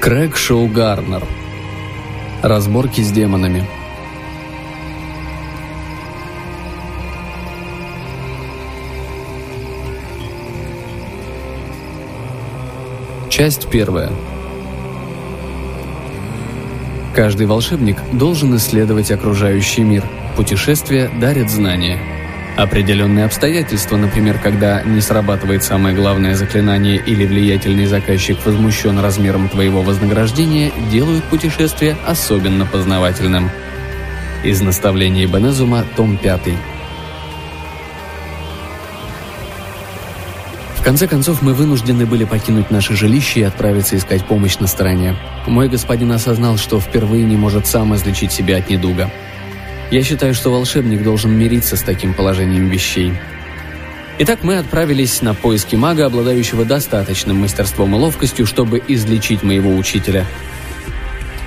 [0.00, 1.24] Крэг Шоугарнер.
[2.42, 3.66] Разборки с демонами.
[13.28, 14.10] Часть первая.
[17.14, 20.04] Каждый волшебник должен исследовать окружающий мир.
[20.36, 22.17] Путешествия дарят знания.
[22.58, 29.80] Определенные обстоятельства, например, когда не срабатывает самое главное заклинание или влиятельный заказчик возмущен размером твоего
[29.82, 33.48] вознаграждения, делают путешествие особенно познавательным.
[34.42, 36.40] Из наставлений Бенезума, том 5.
[40.78, 45.14] В конце концов, мы вынуждены были покинуть наше жилище и отправиться искать помощь на стороне.
[45.46, 49.12] Мой господин осознал, что впервые не может сам излечить себя от недуга.
[49.90, 53.14] Я считаю, что волшебник должен мириться с таким положением вещей.
[54.18, 60.26] Итак, мы отправились на поиски мага, обладающего достаточным мастерством и ловкостью, чтобы излечить моего учителя.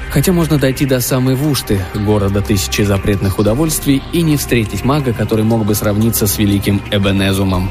[0.09, 5.45] Хотя можно дойти до самой Вушты, города тысячи запретных удовольствий, и не встретить мага, который
[5.45, 7.69] мог бы сравниться с великим Эбенезумом.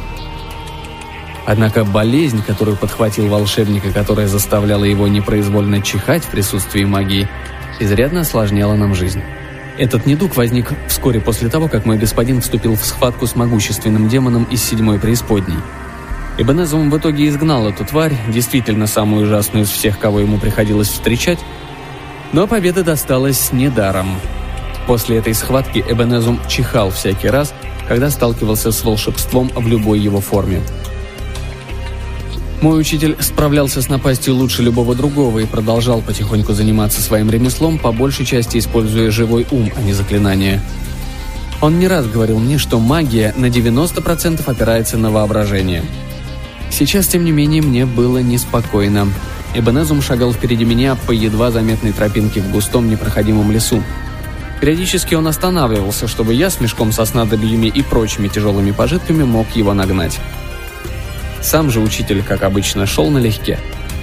[1.46, 7.28] Однако болезнь, которую подхватил волшебник и которая заставляла его непроизвольно чихать в присутствии магии,
[7.80, 9.22] изрядно осложняла нам жизнь.
[9.80, 14.44] Этот недуг возник вскоре после того, как мой господин вступил в схватку с могущественным демоном
[14.44, 15.56] из седьмой преисподней.
[16.36, 21.38] Ибанезум в итоге изгнал эту тварь, действительно самую ужасную из всех, кого ему приходилось встречать,
[22.34, 24.20] но победа досталась недаром.
[24.86, 27.54] После этой схватки Эбенезум чихал всякий раз,
[27.88, 30.60] когда сталкивался с волшебством в любой его форме.
[32.60, 37.90] Мой учитель справлялся с напастью лучше любого другого и продолжал потихоньку заниматься своим ремеслом, по
[37.90, 40.60] большей части используя живой ум, а не заклинания.
[41.62, 45.82] Он не раз говорил мне, что магия на 90% опирается на воображение.
[46.70, 49.08] Сейчас, тем не менее, мне было неспокойно.
[49.54, 53.82] Эбенезум шагал впереди меня по едва заметной тропинке в густом непроходимом лесу.
[54.60, 59.72] Периодически он останавливался, чтобы я с мешком со снадобьями и прочими тяжелыми пожитками мог его
[59.72, 60.20] нагнать.
[61.42, 63.58] Сам же учитель, как обычно, шел налегке.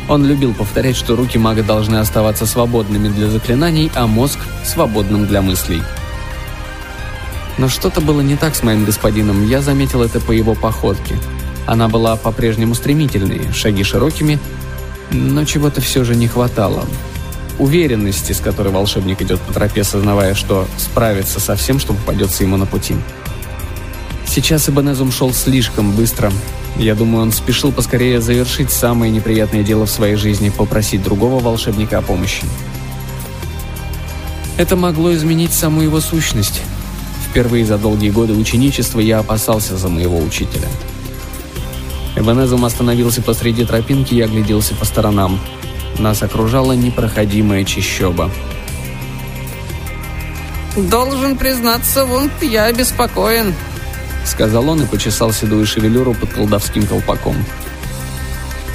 [0.09, 5.41] Он любил повторять, что руки мага должны оставаться свободными для заклинаний, а мозг– свободным для
[5.41, 5.81] мыслей.
[7.57, 11.15] Но что-то было не так с моим господином, я заметил это по его походке.
[11.65, 14.39] Она была по-прежнему стремительной, шаги широкими,
[15.11, 16.85] но чего-то все же не хватало.
[17.59, 22.55] Уверенности, с которой волшебник идет по тропе, сознавая, что справится со всем, что попадется ему
[22.55, 22.95] на пути.
[24.37, 26.31] Сейчас Ибанезум шел слишком быстро,
[26.77, 31.97] я думаю, он спешил поскорее завершить самое неприятное дело в своей жизни– попросить другого волшебника
[31.97, 32.43] о помощи.
[34.59, 36.61] Это могло изменить саму его сущность.
[37.27, 40.67] Впервые за долгие годы ученичества я опасался за моего учителя.
[42.15, 45.39] Эбенезум остановился посреди тропинки и огляделся по сторонам.
[45.97, 48.29] Нас окружала непроходимая чащоба.
[50.75, 53.55] «Должен признаться, вот я обеспокоен»,
[54.27, 57.35] сказал он и почесал седую шевелюру под колдовским колпаком.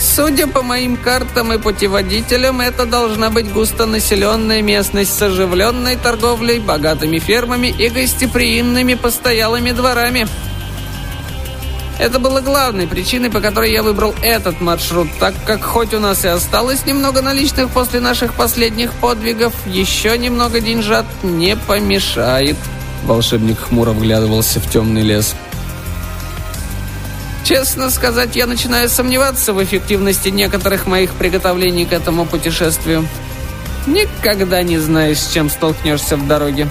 [0.01, 7.19] Судя по моим картам и путеводителям, это должна быть густонаселенная местность с оживленной торговлей, богатыми
[7.19, 10.27] фермами и гостеприимными постоялыми дворами.
[12.01, 16.25] Это было главной причиной, по которой я выбрал этот маршрут, так как хоть у нас
[16.25, 22.57] и осталось немного наличных после наших последних подвигов, еще немного деньжат не помешает.
[23.05, 25.35] Волшебник хмуро вглядывался в темный лес.
[27.45, 33.07] Честно сказать, я начинаю сомневаться в эффективности некоторых моих приготовлений к этому путешествию.
[33.87, 36.69] Никогда не знаешь, с чем столкнешься в дороге.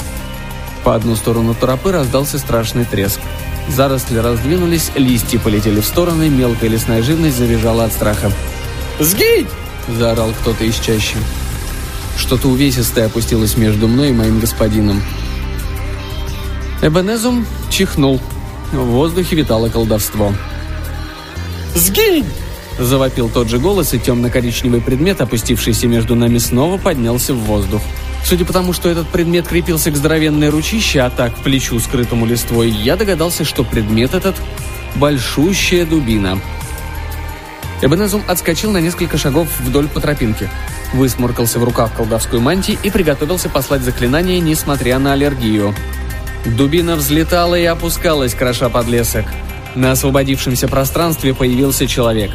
[0.84, 3.20] По одну сторону тропы раздался страшный треск.
[3.68, 8.32] Заросли раздвинулись, листья полетели в стороны, мелкая лесная живность завизжала от страха.
[9.00, 9.47] «Сгинь!»–
[9.88, 11.18] заорал кто-то из чащи.
[12.18, 15.02] Что-то увесистое опустилось между мной и моим господином.
[16.82, 18.20] Эбенезум чихнул.
[18.72, 20.34] В воздухе витало колдовство.
[21.76, 22.26] «Сгинь!»
[22.79, 27.82] Завопил тот же голос, и темно-коричневый предмет, опустившийся между нами, снова поднялся в воздух.
[28.23, 32.26] Судя по тому, что этот предмет крепился к здоровенной ручище, а так к плечу, скрытому
[32.26, 34.35] листвой, я догадался, что предмет этот–
[34.96, 36.40] большущая дубина.
[37.82, 40.50] Эбенезум отскочил на несколько шагов вдоль по тропинке.
[40.94, 45.73] Высморкался в рукав колдовской мантии и приготовился послать заклинание, несмотря на аллергию.
[46.46, 49.26] Дубина взлетала и опускалась, кроша подлесок.
[49.76, 52.32] На освободившемся пространстве появился человек.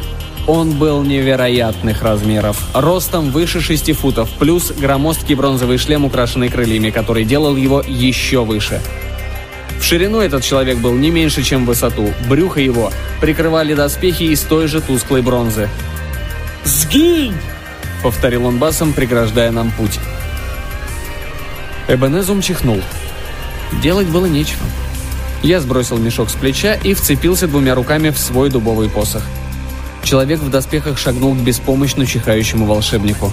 [0.47, 7.25] Он был невероятных размеров, ростом выше 6 футов, плюс громоздкий бронзовый шлем, украшенный крыльями, который
[7.25, 8.81] делал его еще выше.
[9.77, 12.13] В ширину этот человек был не меньше, чем в высоту.
[12.29, 12.91] Брюхо его
[13.21, 15.69] прикрывали доспехи из той же тусклой бронзы.
[16.63, 17.35] «Сгинь!»—
[18.03, 19.99] повторил он басом, преграждая нам путь.
[21.87, 22.81] Эбенезум чихнул.
[23.81, 24.63] Делать было нечего.
[25.43, 29.23] Я сбросил мешок с плеча и вцепился двумя руками в свой дубовый посох.
[30.03, 33.31] Человек в доспехах шагнул к беспомощно чихающему волшебнику.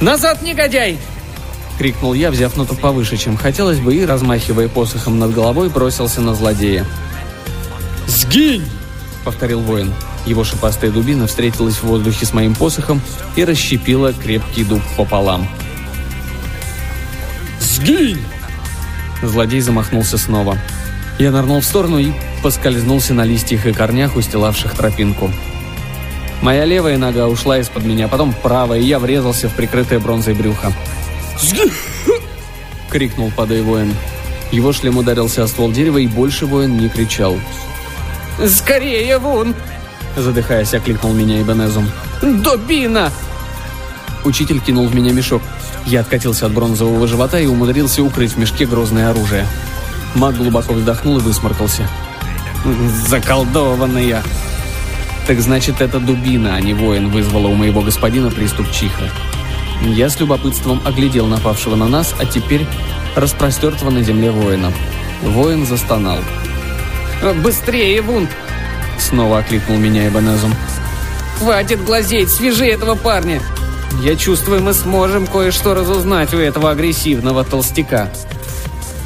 [0.00, 0.98] «Назад, негодяй!»—
[1.78, 6.34] крикнул я, взяв ноту повыше, чем хотелось бы, и, размахивая посохом над головой, бросился на
[6.34, 6.84] злодея.
[8.06, 8.64] «Сгинь!»—
[9.24, 9.92] повторил воин.
[10.26, 13.00] Его шипастая дубина встретилась в воздухе с моим посохом
[13.36, 15.48] и расщепила крепкий дуб пополам.
[17.60, 18.20] «Сгинь!»
[19.22, 20.58] Злодей замахнулся снова.
[21.18, 22.12] Я нырнул в сторону и
[22.42, 25.30] поскользнулся на листьях и корнях, устилавших тропинку.
[26.42, 30.72] Моя левая нога ушла из-под меня, потом правая, и я врезался в прикрытое бронзой брюхо.
[32.90, 33.94] крикнул падая воин.
[34.50, 37.38] Его шлем ударился о ствол дерева, и больше воин не кричал.
[38.46, 39.54] «Скорее вон!»
[40.16, 41.88] Задыхаясь, окликнул меня Ибенезум.
[42.20, 43.12] «Дубина!»
[44.24, 45.42] Учитель кинул в меня мешок.
[45.86, 49.46] Я откатился от бронзового живота и умудрился укрыть в мешке грозное оружие.
[50.14, 51.88] Маг глубоко вздохнул и высморкался.
[53.08, 54.22] «Заколдованная!»
[55.26, 59.10] Так значит, это дубина, а не воин, вызвала у моего господина приступ чиха.
[59.82, 62.66] Я с любопытством оглядел напавшего на нас, а теперь
[63.14, 64.72] распростертого на земле воина.
[65.22, 66.18] Воин застонал.
[67.42, 68.30] «Быстрее, Вунт!»
[68.98, 70.54] Снова окликнул меня Эбенезум.
[71.38, 73.40] «Хватит глазеть, свяжи этого парня!
[74.02, 78.10] Я чувствую, мы сможем кое-что разузнать у этого агрессивного толстяка».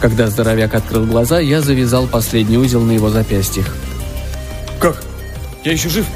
[0.01, 3.75] Когда здоровяк открыл глаза, я завязал последний узел на его запястьях.
[4.79, 5.03] «Как?
[5.65, 6.07] Я еще жив?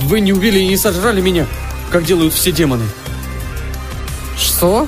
[0.00, 1.46] Вы не убили и не сожрали меня,
[1.90, 2.84] как делают все демоны?»
[4.38, 4.86] «Что?»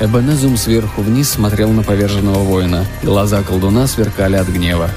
[0.00, 2.84] Эбенезум сверху вниз смотрел на поверженного воина.
[3.02, 4.90] Глаза колдуна сверкали от гнева.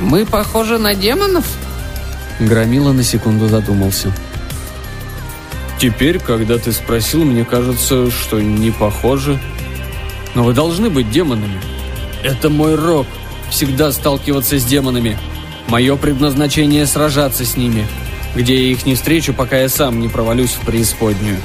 [0.00, 1.46] «Мы похожи на демонов?»
[2.38, 4.12] Громила на секунду задумался.
[5.78, 9.38] «Теперь, когда ты спросил, мне кажется, что не похожи.
[10.34, 11.60] Но вы должны быть демонами.
[12.22, 13.06] Это мой рок—
[13.50, 15.18] всегда сталкиваться с демонами.
[15.68, 17.86] Мое предназначение— сражаться с ними.
[18.34, 21.38] Где я их не встречу, пока я сам не провалюсь в преисподнюю».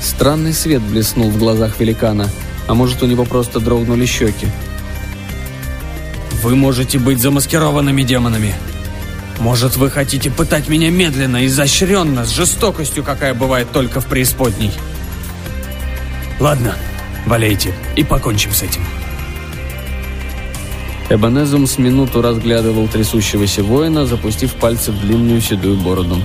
[0.00, 2.28] Странный свет блеснул в глазах великана,
[2.68, 4.46] а может, у него просто дрогнули щеки.
[6.42, 8.54] «Вы можете быть замаскированными демонами.
[9.38, 14.72] Может, вы хотите пытать меня медленно, изощренно, с жестокостью, какая бывает только в преисподней.
[16.40, 16.74] Ладно,
[17.26, 18.82] валяйте и покончим с этим».
[21.08, 26.20] Эбонезум с минуту разглядывал трясущегося воина, запустив пальцы в длинную седую бороду.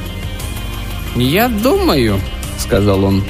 [1.15, 2.19] «Я думаю»,—
[2.57, 3.23] сказал он,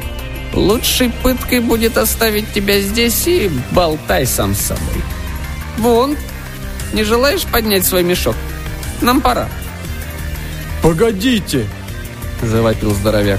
[0.54, 5.02] —«лучшей пыткой будет оставить тебя здесь и болтай сам с собой.
[5.76, 6.16] Вон,
[6.94, 8.36] не желаешь поднять свой мешок?
[9.04, 9.48] Нам пора».
[10.82, 11.66] «Погодите!»–
[12.42, 13.38] завопил здоровяк.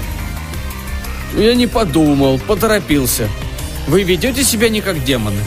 [1.36, 3.28] «Я не подумал, поторопился.
[3.88, 5.40] Вы ведете себя не как демоны.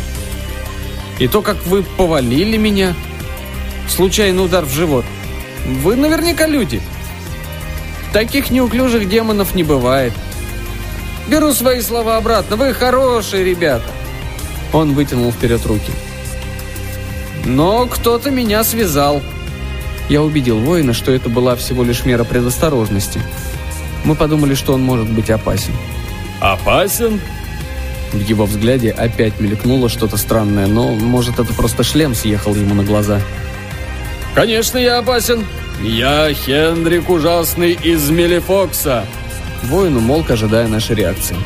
[1.19, 2.95] И то, как вы повалили меня.
[3.87, 5.05] Случайный удар в живот.
[5.83, 6.81] Вы наверняка люди.
[8.11, 10.13] Таких неуклюжих демонов не бывает.
[11.29, 12.57] Беру свои слова обратно.
[12.57, 13.89] Вы хорошие ребята».
[14.73, 15.93] Он вытянул вперед руки.
[17.45, 19.21] Но кто-то меня связал.
[20.09, 23.21] Я убедил воина, что это была всего лишь мера предосторожности.
[24.03, 25.73] Мы подумали, что он может быть опасен.
[26.39, 27.21] «Опасен?»
[28.11, 32.83] В его взгляде опять мелькнуло что-то странное, но, может, это просто шлем съехал ему на
[32.83, 33.21] глаза.
[34.33, 35.45] «Конечно, я опасен.
[35.81, 39.05] Я Хендрик Ужасный из Мелифокса!»
[39.63, 41.37] Воин умолк, ожидая нашей реакции.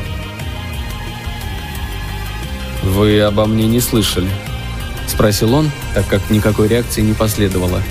[2.82, 4.30] «Вы обо мне не слышали?»—
[5.06, 7.82] спросил он, так как никакой реакции не последовало.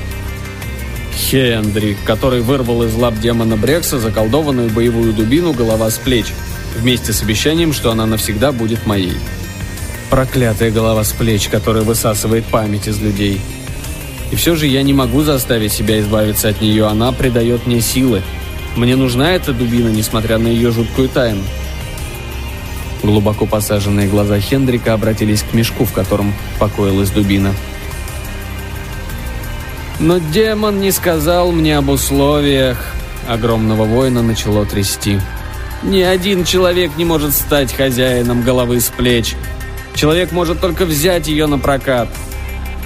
[1.16, 6.28] Хендрик, который вырвал из лап демона Брекса заколдованную боевую дубину голова с плеч,
[6.78, 9.14] вместе с обещанием, что она навсегда будет моей.
[10.10, 13.42] Проклятая голова с плеч, которая высасывает память из людей.
[14.32, 18.22] И все же я не могу заставить себя избавиться от нее, она придает мне силы.
[18.76, 21.44] Мне нужна эта дубина, несмотря на ее жуткую тайну.
[23.04, 27.54] Глубоко посаженные глаза Хендрика обратились к мешку, в котором покоилась дубина.
[30.00, 32.78] Но демон не сказал мне об условиях.
[33.28, 35.20] Огромного воина начало трясти.
[35.84, 39.36] Ни один человек не может стать хозяином головы с плеч.
[39.96, 42.10] Человек может только взять ее на прокат.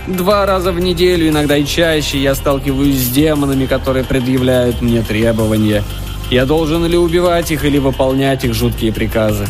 [0.08, 5.84] Два раза в неделю, иногда и чаще, я сталкиваюсь с демонами, которые предъявляют мне требования.
[6.30, 9.48] Я должен или убивать их, или выполнять их жуткие приказы.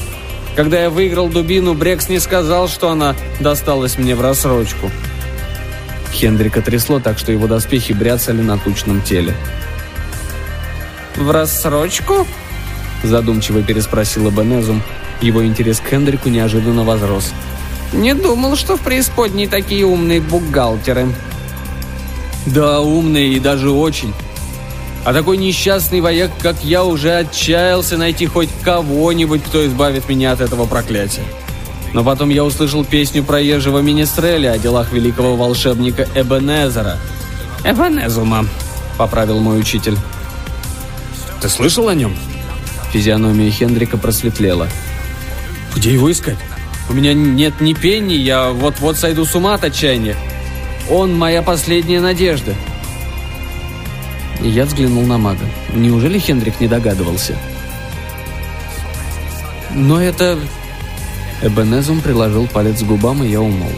[0.55, 4.89] Когда я выиграл дубину, Брекс не сказал, что она досталась мне в рассрочку.
[6.11, 9.35] Хендрика трясло так, что его доспехи бряцали на тучном теле.
[11.17, 12.27] В рассрочку?»
[13.03, 14.83] Задумчиво переспросил Эбенезум.
[15.21, 17.33] Его интерес к Хендрику неожиданно возрос.
[17.91, 21.07] «Не думал, что в преисподней такие умные бухгалтеры».
[22.45, 24.13] «Да, умные и даже очень.
[25.03, 30.41] А такой несчастный вояк, как я, уже отчаялся найти хоть кого-нибудь, кто избавит меня от
[30.41, 31.23] этого проклятия.
[31.93, 36.97] Но потом я услышал песню проезжего Министреля о делах великого волшебника Эбенезера.
[37.63, 38.45] «Эбенезума»,—
[38.97, 39.97] поправил мой учитель.
[41.41, 42.15] «Ты слышал о нем?»
[42.91, 44.67] Физиономия Хендрика просветлела.
[45.75, 46.37] «Где его искать?
[46.89, 50.15] У меня нет ни пенни, я вот-вот сойду с ума от отчаяния.
[50.89, 52.53] Он моя последняя надежда».
[54.41, 55.45] И я взглянул на мага.
[55.73, 57.35] Неужели Хендрик не догадывался?
[59.73, 60.39] «Но это...»
[61.41, 63.71] Эбенезум приложил палец к губам, и я умол.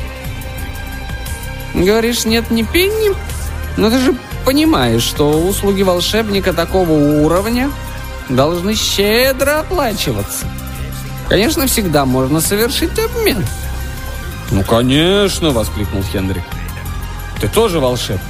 [1.73, 3.11] «Говоришь, нет ни пенни?
[3.77, 7.69] Но ты же понимаешь, что услуги волшебника такого уровня
[8.29, 10.45] должны щедро оплачиваться.
[11.27, 13.45] Конечно, всегда можно совершить обмен».
[14.51, 16.43] «Ну, конечно!»— воскликнул Хендрик.
[17.39, 18.23] «Ты тоже волшебник.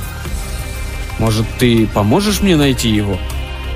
[1.19, 3.17] Может, ты поможешь мне найти его?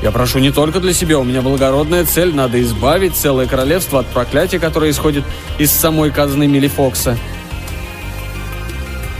[0.03, 4.07] Я прошу не только для себя, у меня благородная цель, надо избавить целое королевство от
[4.07, 5.24] проклятия, которое исходит
[5.60, 7.17] из самой казны Мелифокса».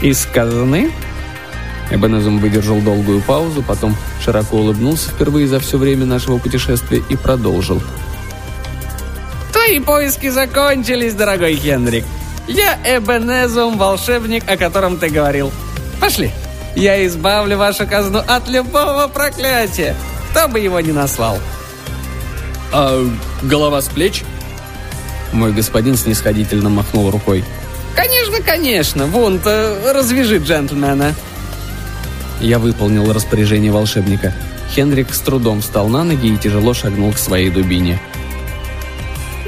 [0.02, 0.92] «Из казны?»
[1.90, 7.82] Эбенезум выдержал долгую паузу, потом широко улыбнулся впервые за все время нашего путешествия и продолжил.
[9.54, 12.04] «Твои поиски закончились, дорогой Хендрик.
[12.50, 15.50] Я Эбенезум, волшебник, о котором ты говорил.
[16.02, 16.32] Пошли,
[16.76, 19.96] я избавлю вашу казну от любого проклятия,
[20.34, 21.38] кто бы его ни наслал».
[22.72, 23.08] «А
[23.44, 24.24] голова с плеч?»
[25.32, 27.46] Мой господин снисходительно махнул рукой.
[27.96, 29.06] «Конечно, конечно.
[29.06, 31.14] Вон-то, развяжи джентльмена».
[32.42, 34.34] Я выполнил распоряжение волшебника.
[34.74, 38.02] Хенрик с трудом встал на ноги и тяжело шагнул к своей дубине.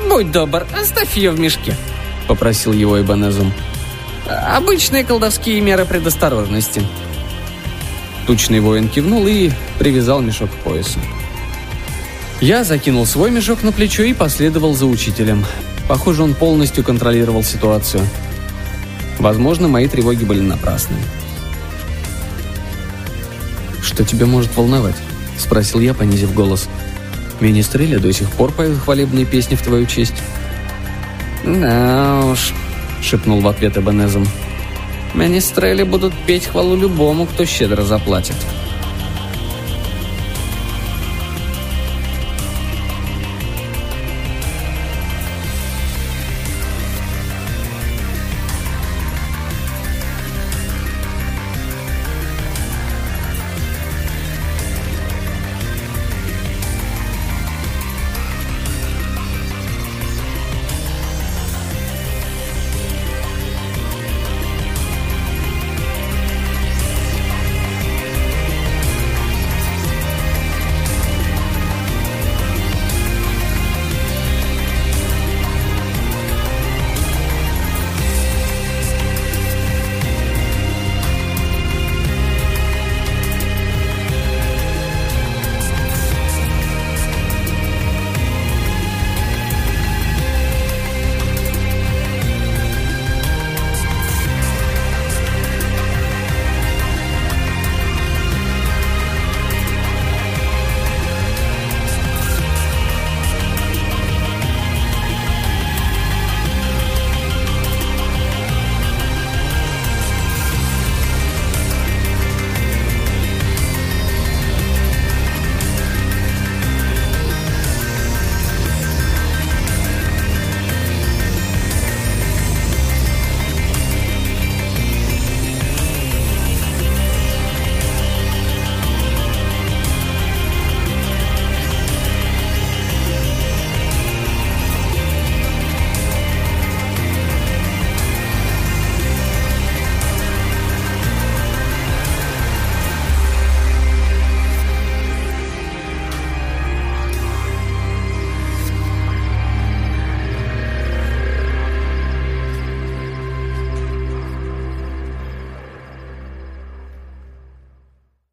[0.08, 1.76] «Будь добр, оставь ее в мешке»,—
[2.28, 3.52] попросил его Ибанезум.
[4.28, 6.84] «Обычные колдовские меры предосторожности».
[8.28, 11.00] Тучный воин кивнул и привязал мешок к поясу.
[12.42, 15.46] Я закинул свой мешок на плечо и последовал за учителем.
[15.88, 18.04] Похоже, он полностью контролировал ситуацию.
[19.20, 20.98] Возможно, мои тревоги были напрасны.
[23.82, 24.96] «Что тебя может волновать?»—
[25.38, 26.68] спросил я, понизив голос.
[27.40, 30.16] «Министреля до сих пор поют хвалебные песни в твою честь».
[31.46, 32.54] «Да уж»,—
[33.02, 34.28] шепнул в ответ Эбенезом.
[35.16, 38.36] «Министрели будут петь хвалу любому, кто щедро заплатит».